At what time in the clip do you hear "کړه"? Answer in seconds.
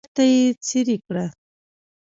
1.05-1.25